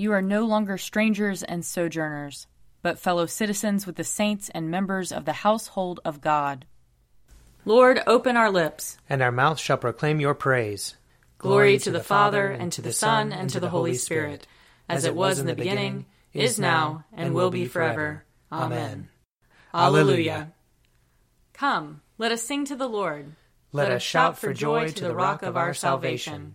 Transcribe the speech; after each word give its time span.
You 0.00 0.12
are 0.12 0.22
no 0.22 0.44
longer 0.44 0.78
strangers 0.78 1.42
and 1.42 1.64
sojourners, 1.64 2.46
but 2.82 3.00
fellow 3.00 3.26
citizens 3.26 3.84
with 3.84 3.96
the 3.96 4.04
saints 4.04 4.48
and 4.54 4.70
members 4.70 5.10
of 5.10 5.24
the 5.24 5.32
household 5.32 5.98
of 6.04 6.20
God. 6.20 6.66
Lord, 7.64 8.00
open 8.06 8.36
our 8.36 8.48
lips, 8.48 8.96
and 9.10 9.20
our 9.20 9.32
mouth 9.32 9.58
shall 9.58 9.76
proclaim 9.76 10.20
your 10.20 10.34
praise. 10.34 10.94
Glory 11.38 11.78
to 11.78 11.90
the 11.90 11.98
Father, 11.98 12.46
and 12.46 12.70
to 12.74 12.80
the 12.80 12.92
Son, 12.92 13.32
and 13.32 13.50
to 13.50 13.58
the 13.58 13.70
Holy 13.70 13.94
Spirit, 13.94 14.46
as 14.88 15.04
it 15.04 15.16
was 15.16 15.40
in 15.40 15.46
the 15.46 15.56
beginning, 15.56 16.06
is 16.32 16.60
now, 16.60 17.04
and 17.12 17.34
will 17.34 17.50
be 17.50 17.66
forever. 17.66 18.24
Amen. 18.52 19.08
Alleluia. 19.74 20.52
Come, 21.54 22.02
let 22.18 22.30
us 22.30 22.44
sing 22.44 22.64
to 22.66 22.76
the 22.76 22.88
Lord. 22.88 23.32
Let 23.72 23.90
us 23.90 24.02
shout 24.02 24.38
for 24.38 24.54
joy 24.54 24.90
to 24.90 25.04
the 25.08 25.16
rock 25.16 25.42
of 25.42 25.56
our 25.56 25.74
salvation. 25.74 26.54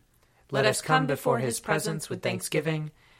Let 0.49 0.65
us 0.65 0.81
come 0.81 1.07
before 1.07 1.39
his 1.39 1.59
presence 1.59 2.09
with 2.09 2.21
thanksgiving 2.21 2.91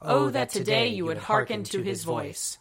Oh, 0.00 0.26
oh, 0.26 0.30
that 0.30 0.50
today 0.50 0.88
you 0.88 1.04
would 1.06 1.18
hearken 1.18 1.64
to 1.64 1.82
his 1.82 2.04
voice. 2.04 2.58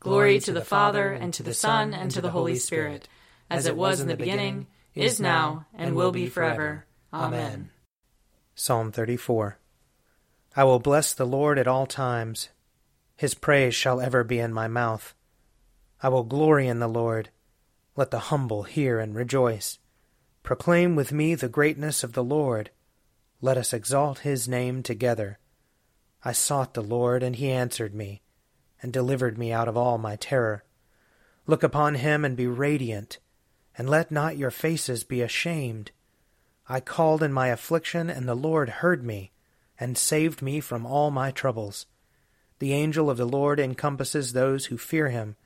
Glory 0.00 0.38
to 0.40 0.52
the 0.52 0.64
Father, 0.64 1.12
and 1.12 1.32
to 1.34 1.42
the 1.42 1.54
Son, 1.54 1.94
and 1.94 2.10
to 2.10 2.20
the 2.20 2.30
Holy 2.30 2.56
Spirit, 2.56 3.08
as 3.48 3.66
it 3.66 3.76
was 3.76 4.00
in 4.00 4.08
the 4.08 4.16
beginning, 4.16 4.66
is 4.94 5.20
now, 5.20 5.66
and 5.74 5.96
will 5.96 6.12
be 6.12 6.26
forever. 6.26 6.84
Amen. 7.12 7.70
Psalm 8.54 8.92
34 8.92 9.58
I 10.54 10.64
will 10.64 10.78
bless 10.78 11.14
the 11.14 11.26
Lord 11.26 11.58
at 11.58 11.68
all 11.68 11.86
times. 11.86 12.50
His 13.16 13.34
praise 13.34 13.74
shall 13.74 14.00
ever 14.00 14.22
be 14.22 14.38
in 14.38 14.52
my 14.52 14.68
mouth. 14.68 15.14
I 16.02 16.08
will 16.08 16.24
glory 16.24 16.66
in 16.66 16.80
the 16.80 16.88
Lord. 16.88 17.30
Let 17.96 18.10
the 18.10 18.30
humble 18.30 18.62
hear 18.64 18.98
and 18.98 19.14
rejoice. 19.14 19.78
Proclaim 20.42 20.96
with 20.96 21.12
me 21.12 21.34
the 21.34 21.48
greatness 21.48 22.02
of 22.02 22.14
the 22.14 22.24
Lord. 22.24 22.70
Let 23.40 23.56
us 23.56 23.72
exalt 23.72 24.20
his 24.20 24.48
name 24.48 24.82
together. 24.82 25.38
I 26.24 26.32
sought 26.32 26.74
the 26.74 26.82
Lord, 26.82 27.22
and 27.22 27.36
he 27.36 27.50
answered 27.50 27.94
me, 27.94 28.22
and 28.82 28.92
delivered 28.92 29.38
me 29.38 29.52
out 29.52 29.68
of 29.68 29.76
all 29.76 29.98
my 29.98 30.16
terror. 30.16 30.64
Look 31.46 31.62
upon 31.62 31.96
him 31.96 32.24
and 32.24 32.36
be 32.36 32.46
radiant, 32.46 33.18
and 33.76 33.88
let 33.88 34.10
not 34.10 34.36
your 34.36 34.50
faces 34.50 35.04
be 35.04 35.22
ashamed. 35.22 35.90
I 36.68 36.80
called 36.80 37.22
in 37.22 37.32
my 37.32 37.48
affliction, 37.48 38.10
and 38.10 38.28
the 38.28 38.34
Lord 38.34 38.68
heard 38.68 39.02
me, 39.02 39.32
and 39.78 39.96
saved 39.96 40.42
me 40.42 40.60
from 40.60 40.84
all 40.86 41.10
my 41.10 41.30
troubles. 41.30 41.86
The 42.58 42.74
angel 42.74 43.08
of 43.08 43.16
the 43.16 43.24
Lord 43.24 43.58
encompasses 43.58 44.32
those 44.32 44.66
who 44.66 44.76
fear 44.76 45.08
him, 45.08 45.36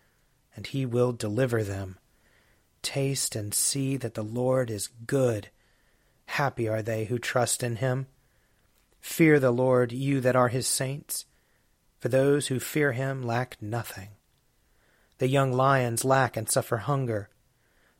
and 0.56 0.66
he 0.66 0.84
will 0.84 1.12
deliver 1.12 1.62
them. 1.62 1.98
Taste 2.82 3.36
and 3.36 3.54
see 3.54 3.96
that 3.96 4.14
the 4.14 4.24
Lord 4.24 4.70
is 4.70 4.88
good. 5.06 5.48
Happy 6.26 6.68
are 6.68 6.82
they 6.82 7.04
who 7.04 7.18
trust 7.18 7.62
in 7.62 7.76
him. 7.76 8.08
Fear 9.04 9.38
the 9.38 9.52
Lord, 9.52 9.92
you 9.92 10.20
that 10.22 10.34
are 10.34 10.48
his 10.48 10.66
saints, 10.66 11.26
for 12.00 12.08
those 12.08 12.46
who 12.46 12.58
fear 12.58 12.92
him 12.92 13.22
lack 13.22 13.60
nothing. 13.60 14.08
The 15.18 15.28
young 15.28 15.52
lions 15.52 16.06
lack 16.06 16.38
and 16.38 16.48
suffer 16.48 16.78
hunger, 16.78 17.28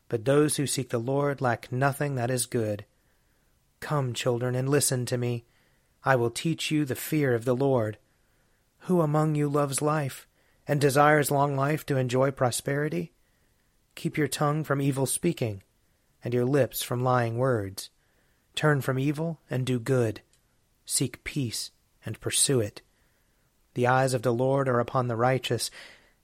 but 0.08 0.25
those 0.25 0.56
who 0.56 0.66
seek 0.66 0.88
the 0.88 0.98
Lord 0.98 1.42
lack 1.42 1.70
nothing 1.70 2.14
that 2.14 2.30
is 2.30 2.47
good. 2.47 2.87
Come, 3.81 4.14
children, 4.14 4.54
and 4.54 4.66
listen 4.66 5.04
to 5.04 5.19
me. 5.19 5.44
I 6.04 6.16
will 6.16 6.31
teach 6.31 6.70
you 6.70 6.87
the 6.87 6.97
fear 6.97 7.34
of 7.34 7.44
the 7.44 7.54
Lord. 7.54 7.98
Who 8.88 9.03
among 9.03 9.34
you 9.34 9.47
loves 9.48 9.82
life, 9.82 10.26
and 10.66 10.81
desires 10.81 11.31
long 11.31 11.54
life 11.54 11.84
to 11.87 11.98
enjoy 11.98 12.31
prosperity? 12.31 13.12
Keep 13.94 14.16
your 14.16 14.26
tongue 14.26 14.64
from 14.64 14.81
evil 14.81 15.06
speaking, 15.06 15.62
and 16.25 16.32
your 16.32 16.47
lips 16.47 16.82
from 16.82 17.04
lying 17.04 17.37
words. 17.37 17.91
Turn 18.56 18.81
from 18.81 18.98
evil 18.98 19.38
and 19.50 19.66
do 19.66 19.78
good 19.78 20.22
Seek 20.84 21.25
peace 21.25 21.71
and 22.05 22.21
pursue 22.21 22.61
it. 22.61 22.83
The 23.75 23.87
eyes 23.87 24.15
of 24.15 24.22
the 24.22 24.33
Lord 24.33 24.69
are 24.69 24.81
upon 24.81 25.09
the 25.09 25.17
righteous, 25.17 25.71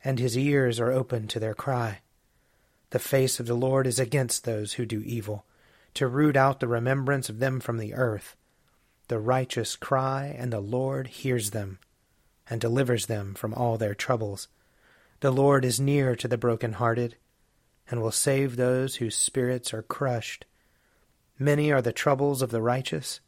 and 0.05 0.19
his 0.19 0.37
ears 0.37 0.79
are 0.79 0.93
open 0.93 1.27
to 1.29 1.41
their 1.41 1.55
cry. 1.55 2.01
The 2.91 2.99
face 2.99 3.41
of 3.41 3.47
the 3.47 3.55
Lord 3.55 3.87
is 3.87 3.99
against 3.99 4.45
those 4.45 4.75
who 4.75 4.87
do 4.87 5.01
evil, 5.01 5.45
to 5.95 6.07
root 6.07 6.37
out 6.37 6.61
the 6.61 6.69
remembrance 6.69 7.29
of 7.29 7.39
them 7.39 7.61
from 7.61 7.79
the 7.79 7.95
earth. 7.95 8.37
The 9.09 9.19
righteous 9.19 9.77
cry, 9.77 10.35
and 10.39 10.53
the 10.53 10.61
Lord 10.61 11.09
hears 11.09 11.51
them, 11.51 11.79
and 12.49 12.61
delivers 12.61 13.07
them 13.07 13.35
from 13.35 13.55
all 13.55 13.77
their 13.77 13.95
troubles. 13.95 14.49
The 15.21 15.31
Lord 15.31 15.65
is 15.65 15.81
near 15.81 16.15
to 16.17 16.29
the 16.29 16.39
broken-hearted, 16.39 17.17
and 17.91 18.01
will 18.01 18.13
save 18.13 18.57
those 18.57 18.97
whose 18.97 19.17
spirits 19.17 19.75
are 19.75 19.83
crushed. 19.83 20.47
Many 21.39 21.73
are 21.73 21.83
the 21.83 21.93
troubles 21.93 22.43
of 22.43 22.51
the 22.51 22.63
righteous, 22.63 23.21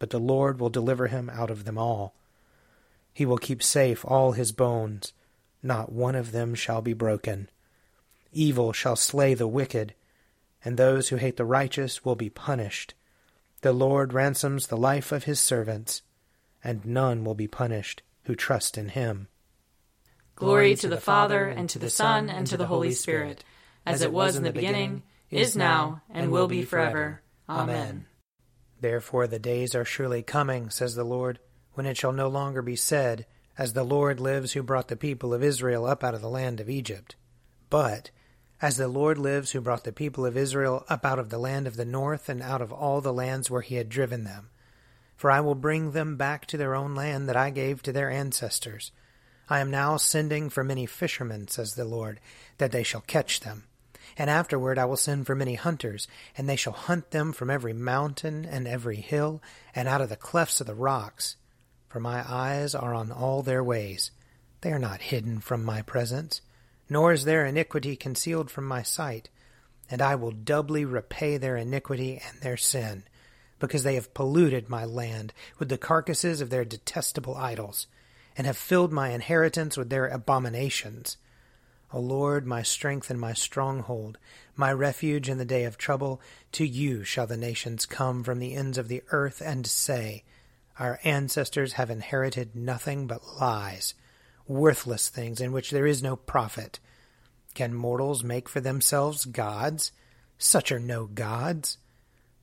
but 0.00 0.10
the 0.10 0.18
Lord 0.18 0.58
will 0.58 0.70
deliver 0.70 1.06
him 1.06 1.30
out 1.30 1.50
of 1.50 1.64
them 1.64 1.78
all. 1.78 2.14
He 3.12 3.24
will 3.24 3.38
keep 3.38 3.62
safe 3.62 4.04
all 4.04 4.32
his 4.32 4.50
bones, 4.50 5.12
not 5.62 5.92
one 5.92 6.16
of 6.16 6.32
them 6.32 6.56
shall 6.56 6.80
be 6.82 6.94
broken. 6.94 7.48
Evil 8.32 8.72
shall 8.72 8.96
slay 8.96 9.34
the 9.34 9.46
wicked, 9.46 9.94
and 10.64 10.76
those 10.76 11.10
who 11.10 11.16
hate 11.16 11.36
the 11.36 11.44
righteous 11.44 12.04
will 12.04 12.16
be 12.16 12.30
punished. 12.30 12.94
The 13.60 13.72
Lord 13.72 14.14
ransoms 14.14 14.66
the 14.66 14.76
life 14.76 15.12
of 15.12 15.24
his 15.24 15.38
servants, 15.38 16.02
and 16.64 16.84
none 16.84 17.22
will 17.22 17.34
be 17.34 17.46
punished 17.46 18.02
who 18.24 18.34
trust 18.34 18.78
in 18.78 18.88
him. 18.88 19.28
Glory 20.34 20.74
to 20.76 20.88
the 20.88 20.96
Father, 20.96 21.46
and 21.46 21.68
to 21.68 21.78
the 21.78 21.90
Son, 21.90 22.30
and 22.30 22.46
to 22.46 22.56
the 22.56 22.66
Holy 22.66 22.92
Spirit, 22.92 23.44
as 23.84 24.00
it 24.00 24.12
was 24.12 24.36
in 24.36 24.44
the 24.44 24.52
beginning, 24.52 25.02
is 25.30 25.54
now, 25.54 26.00
and 26.08 26.30
will 26.30 26.48
be 26.48 26.62
forever. 26.62 27.20
Amen. 27.48 28.06
Therefore 28.80 29.26
the 29.26 29.38
days 29.38 29.74
are 29.74 29.84
surely 29.84 30.22
coming, 30.22 30.70
says 30.70 30.94
the 30.94 31.04
Lord, 31.04 31.38
when 31.74 31.86
it 31.86 31.96
shall 31.96 32.12
no 32.12 32.28
longer 32.28 32.62
be 32.62 32.76
said, 32.76 33.26
As 33.58 33.74
the 33.74 33.84
Lord 33.84 34.20
lives 34.20 34.52
who 34.52 34.62
brought 34.62 34.88
the 34.88 34.96
people 34.96 35.34
of 35.34 35.42
Israel 35.44 35.86
up 35.86 36.02
out 36.02 36.14
of 36.14 36.22
the 36.22 36.30
land 36.30 36.60
of 36.60 36.70
Egypt. 36.70 37.16
But, 37.68 38.10
As 38.62 38.76
the 38.76 38.88
Lord 38.88 39.18
lives 39.18 39.52
who 39.52 39.60
brought 39.60 39.84
the 39.84 39.92
people 39.92 40.24
of 40.26 40.36
Israel 40.36 40.84
up 40.88 41.04
out 41.04 41.18
of 41.18 41.28
the 41.30 41.38
land 41.38 41.66
of 41.66 41.76
the 41.76 41.84
north 41.84 42.28
and 42.28 42.42
out 42.42 42.62
of 42.62 42.72
all 42.72 43.00
the 43.00 43.12
lands 43.12 43.50
where 43.50 43.62
he 43.62 43.76
had 43.76 43.88
driven 43.88 44.24
them. 44.24 44.50
For 45.16 45.30
I 45.30 45.40
will 45.40 45.54
bring 45.54 45.92
them 45.92 46.16
back 46.16 46.46
to 46.46 46.56
their 46.56 46.74
own 46.74 46.94
land 46.94 47.28
that 47.28 47.36
I 47.36 47.50
gave 47.50 47.82
to 47.82 47.92
their 47.92 48.10
ancestors. 48.10 48.92
I 49.48 49.60
am 49.60 49.70
now 49.70 49.96
sending 49.96 50.48
for 50.48 50.64
many 50.64 50.86
fishermen, 50.86 51.48
says 51.48 51.74
the 51.74 51.84
Lord, 51.84 52.20
that 52.58 52.72
they 52.72 52.82
shall 52.82 53.02
catch 53.02 53.40
them. 53.40 53.64
And 54.20 54.28
afterward 54.28 54.78
I 54.78 54.84
will 54.84 54.98
send 54.98 55.26
for 55.26 55.34
many 55.34 55.54
hunters, 55.54 56.06
and 56.36 56.46
they 56.46 56.54
shall 56.54 56.74
hunt 56.74 57.10
them 57.10 57.32
from 57.32 57.48
every 57.48 57.72
mountain 57.72 58.44
and 58.44 58.68
every 58.68 58.96
hill, 58.96 59.42
and 59.74 59.88
out 59.88 60.02
of 60.02 60.10
the 60.10 60.14
clefts 60.14 60.60
of 60.60 60.66
the 60.66 60.74
rocks. 60.74 61.36
For 61.88 62.00
my 62.00 62.22
eyes 62.30 62.74
are 62.74 62.92
on 62.92 63.12
all 63.12 63.40
their 63.40 63.64
ways. 63.64 64.10
They 64.60 64.72
are 64.72 64.78
not 64.78 65.00
hidden 65.00 65.40
from 65.40 65.64
my 65.64 65.80
presence, 65.80 66.42
nor 66.86 67.14
is 67.14 67.24
their 67.24 67.46
iniquity 67.46 67.96
concealed 67.96 68.50
from 68.50 68.66
my 68.66 68.82
sight. 68.82 69.30
And 69.90 70.02
I 70.02 70.16
will 70.16 70.32
doubly 70.32 70.84
repay 70.84 71.38
their 71.38 71.56
iniquity 71.56 72.20
and 72.22 72.42
their 72.42 72.58
sin, 72.58 73.04
because 73.58 73.84
they 73.84 73.94
have 73.94 74.12
polluted 74.12 74.68
my 74.68 74.84
land 74.84 75.32
with 75.58 75.70
the 75.70 75.78
carcasses 75.78 76.42
of 76.42 76.50
their 76.50 76.66
detestable 76.66 77.38
idols, 77.38 77.86
and 78.36 78.46
have 78.46 78.58
filled 78.58 78.92
my 78.92 79.12
inheritance 79.12 79.78
with 79.78 79.88
their 79.88 80.08
abominations. 80.08 81.16
O 81.92 81.98
Lord, 81.98 82.46
my 82.46 82.62
strength 82.62 83.10
and 83.10 83.20
my 83.20 83.32
stronghold, 83.32 84.16
my 84.54 84.72
refuge 84.72 85.28
in 85.28 85.38
the 85.38 85.44
day 85.44 85.64
of 85.64 85.76
trouble, 85.76 86.20
to 86.52 86.64
you 86.64 87.02
shall 87.02 87.26
the 87.26 87.36
nations 87.36 87.84
come 87.84 88.22
from 88.22 88.38
the 88.38 88.54
ends 88.54 88.78
of 88.78 88.86
the 88.86 89.02
earth 89.10 89.42
and 89.44 89.66
say, 89.66 90.22
Our 90.78 91.00
ancestors 91.02 91.72
have 91.72 91.90
inherited 91.90 92.54
nothing 92.54 93.08
but 93.08 93.26
lies, 93.40 93.94
worthless 94.46 95.08
things 95.08 95.40
in 95.40 95.50
which 95.50 95.72
there 95.72 95.86
is 95.86 96.00
no 96.00 96.14
profit. 96.14 96.78
Can 97.54 97.74
mortals 97.74 98.22
make 98.22 98.48
for 98.48 98.60
themselves 98.60 99.24
gods? 99.24 99.90
Such 100.38 100.70
are 100.70 100.78
no 100.78 101.06
gods. 101.06 101.76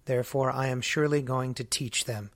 Therefore 0.03 0.51
I 0.51 0.67
am 0.67 0.81
surely 0.81 1.21
going 1.21 1.53
to 1.53 1.63
teach 1.63 2.03
them. 2.03 2.31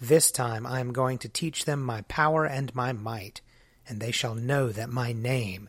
This 0.00 0.30
time 0.30 0.64
I 0.64 0.78
am 0.78 0.92
going 0.92 1.18
to 1.18 1.28
teach 1.28 1.64
them 1.64 1.82
my 1.82 2.02
power 2.02 2.44
and 2.44 2.72
my 2.72 2.92
might, 2.92 3.40
and 3.88 4.00
they 4.00 4.12
shall 4.12 4.36
know 4.36 4.68
that 4.68 4.88
my 4.88 5.12
name 5.12 5.68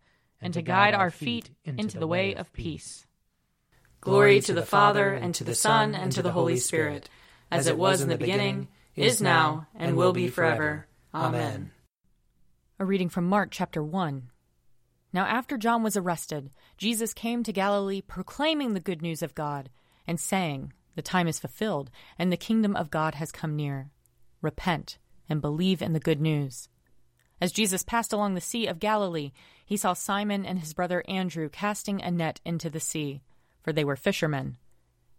and 0.41 0.53
to 0.53 0.61
guide 0.61 0.93
our 0.93 1.11
feet 1.11 1.49
into 1.63 1.99
the 1.99 2.07
way 2.07 2.33
of 2.33 2.51
peace. 2.53 3.05
Glory 4.01 4.41
to 4.41 4.53
the 4.53 4.65
Father, 4.65 5.13
and 5.13 5.35
to 5.35 5.43
the 5.43 5.53
Son, 5.53 5.93
and 5.93 6.11
to 6.11 6.23
the 6.23 6.31
Holy 6.31 6.57
Spirit, 6.57 7.07
as 7.51 7.67
it 7.67 7.77
was 7.77 8.01
in 8.01 8.09
the 8.09 8.17
beginning, 8.17 8.67
is 8.95 9.21
now, 9.21 9.67
and 9.75 9.95
will 9.95 10.13
be 10.13 10.27
forever. 10.27 10.87
Amen. 11.13 11.71
A 12.79 12.85
reading 12.85 13.09
from 13.09 13.25
Mark 13.25 13.49
chapter 13.51 13.83
1. 13.83 14.29
Now, 15.13 15.25
after 15.25 15.57
John 15.57 15.83
was 15.83 15.97
arrested, 15.97 16.49
Jesus 16.77 17.13
came 17.13 17.43
to 17.43 17.53
Galilee 17.53 18.01
proclaiming 18.01 18.73
the 18.73 18.79
good 18.79 19.01
news 19.01 19.21
of 19.21 19.35
God 19.35 19.69
and 20.07 20.19
saying, 20.19 20.73
The 20.95 21.01
time 21.01 21.27
is 21.27 21.39
fulfilled, 21.39 21.91
and 22.17 22.31
the 22.31 22.37
kingdom 22.37 22.75
of 22.75 22.89
God 22.89 23.15
has 23.15 23.31
come 23.31 23.55
near. 23.55 23.91
Repent 24.41 24.97
and 25.29 25.41
believe 25.41 25.81
in 25.81 25.93
the 25.93 25.99
good 25.99 26.19
news. 26.19 26.69
As 27.41 27.51
Jesus 27.51 27.81
passed 27.81 28.13
along 28.13 28.35
the 28.35 28.39
Sea 28.39 28.67
of 28.67 28.79
Galilee, 28.79 29.31
he 29.65 29.75
saw 29.75 29.93
Simon 29.93 30.45
and 30.45 30.59
his 30.59 30.75
brother 30.75 31.03
Andrew 31.07 31.49
casting 31.49 31.99
a 31.99 32.11
net 32.11 32.39
into 32.45 32.69
the 32.69 32.79
sea, 32.79 33.23
for 33.63 33.73
they 33.73 33.83
were 33.83 33.95
fishermen. 33.95 34.57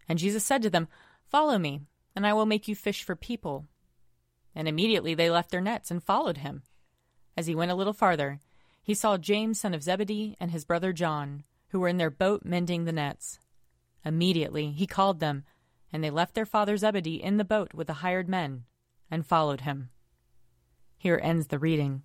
And 0.09 0.21
Jesus 0.21 0.45
said 0.45 0.63
to 0.63 0.71
them, 0.71 0.87
Follow 1.27 1.59
me, 1.59 1.81
and 2.15 2.25
I 2.25 2.33
will 2.33 2.47
make 2.47 2.69
you 2.69 2.77
fish 2.77 3.03
for 3.03 3.17
people. 3.17 3.67
And 4.55 4.69
immediately 4.69 5.15
they 5.15 5.31
left 5.31 5.51
their 5.51 5.61
nets 5.61 5.91
and 5.91 6.03
followed 6.03 6.39
him. 6.39 6.63
As 7.37 7.49
he 7.49 7.57
went 7.57 7.73
a 7.73 7.75
little 7.75 7.93
farther, 7.93 8.39
he 8.85 8.95
saw 8.95 9.17
James, 9.17 9.59
son 9.59 9.75
of 9.75 9.83
Zebedee, 9.83 10.37
and 10.39 10.53
his 10.53 10.65
brother 10.65 10.93
John, 10.93 11.43
who 11.69 11.81
were 11.81 11.89
in 11.89 11.97
their 11.97 12.11
boat 12.11 12.45
mending 12.45 12.85
the 12.85 12.93
nets. 12.93 13.41
Immediately 14.05 14.71
he 14.73 14.87
called 14.87 15.19
them, 15.19 15.45
and 15.93 16.05
they 16.05 16.11
left 16.11 16.35
their 16.35 16.47
father 16.47 16.77
Zebedee 16.77 17.23
in 17.23 17.37
the 17.37 17.45
boat 17.45 17.75
with 17.75 17.89
the 17.89 17.95
hired 17.95 18.29
men, 18.29 18.65
and 19.11 19.27
followed 19.27 19.63
him. 19.63 19.91
Here 20.99 21.19
ends 21.21 21.49
the 21.49 21.59
reading. 21.59 22.05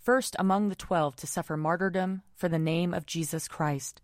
first 0.00 0.36
among 0.38 0.68
the 0.68 0.74
twelve 0.74 1.16
to 1.16 1.26
suffer 1.26 1.56
martyrdom 1.56 2.22
for 2.34 2.48
the 2.48 2.58
name 2.58 2.94
of 2.94 3.06
Jesus 3.06 3.48
Christ. 3.48 4.00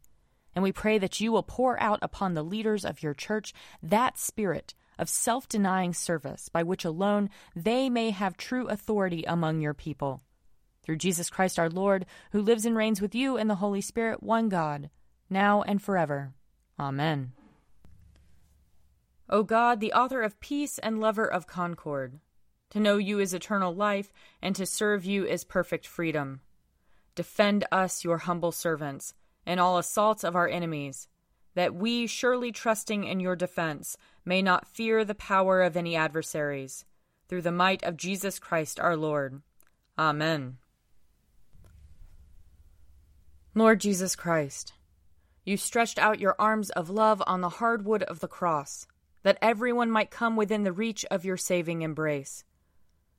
And 0.54 0.62
we 0.62 0.72
pray 0.72 0.98
that 0.98 1.20
you 1.20 1.32
will 1.32 1.42
pour 1.42 1.80
out 1.80 1.98
upon 2.02 2.34
the 2.34 2.42
leaders 2.42 2.84
of 2.84 3.02
your 3.02 3.14
church 3.14 3.52
that 3.82 4.18
spirit 4.18 4.74
of 4.98 5.08
self 5.08 5.48
denying 5.48 5.92
service 5.92 6.48
by 6.48 6.62
which 6.62 6.84
alone 6.84 7.28
they 7.54 7.90
may 7.90 8.10
have 8.10 8.36
true 8.36 8.66
authority 8.68 9.24
among 9.24 9.60
your 9.60 9.74
people 9.74 10.22
through 10.86 10.96
Jesus 10.96 11.28
Christ 11.28 11.58
our 11.58 11.68
Lord, 11.68 12.06
who 12.30 12.40
lives 12.40 12.64
and 12.64 12.76
reigns 12.76 13.00
with 13.00 13.14
you 13.14 13.36
in 13.36 13.48
the 13.48 13.56
Holy 13.56 13.80
Spirit, 13.80 14.22
one 14.22 14.48
God, 14.48 14.88
now 15.28 15.62
and 15.62 15.82
forever. 15.82 16.32
Amen. 16.78 17.32
O 19.28 19.42
God, 19.42 19.80
the 19.80 19.92
author 19.92 20.22
of 20.22 20.38
peace 20.38 20.78
and 20.78 21.00
lover 21.00 21.26
of 21.26 21.48
concord. 21.48 22.20
To 22.76 22.82
know 22.82 22.98
you 22.98 23.20
is 23.20 23.32
eternal 23.32 23.74
life, 23.74 24.12
and 24.42 24.54
to 24.56 24.66
serve 24.66 25.06
you 25.06 25.24
is 25.24 25.44
perfect 25.44 25.86
freedom. 25.86 26.42
Defend 27.14 27.64
us, 27.72 28.04
your 28.04 28.18
humble 28.18 28.52
servants, 28.52 29.14
in 29.46 29.58
all 29.58 29.78
assaults 29.78 30.24
of 30.24 30.36
our 30.36 30.46
enemies, 30.46 31.08
that 31.54 31.74
we, 31.74 32.06
surely 32.06 32.52
trusting 32.52 33.04
in 33.04 33.18
your 33.18 33.34
defense, 33.34 33.96
may 34.26 34.42
not 34.42 34.68
fear 34.68 35.06
the 35.06 35.14
power 35.14 35.62
of 35.62 35.74
any 35.74 35.96
adversaries. 35.96 36.84
Through 37.28 37.40
the 37.40 37.50
might 37.50 37.82
of 37.82 37.96
Jesus 37.96 38.38
Christ 38.38 38.78
our 38.78 38.94
Lord. 38.94 39.40
Amen. 39.98 40.58
Lord 43.54 43.80
Jesus 43.80 44.14
Christ, 44.14 44.74
you 45.46 45.56
stretched 45.56 45.98
out 45.98 46.20
your 46.20 46.36
arms 46.38 46.68
of 46.68 46.90
love 46.90 47.22
on 47.26 47.40
the 47.40 47.48
hard 47.48 47.86
wood 47.86 48.02
of 48.02 48.20
the 48.20 48.28
cross, 48.28 48.86
that 49.22 49.38
everyone 49.40 49.90
might 49.90 50.10
come 50.10 50.36
within 50.36 50.64
the 50.64 50.74
reach 50.74 51.06
of 51.10 51.24
your 51.24 51.38
saving 51.38 51.80
embrace. 51.80 52.44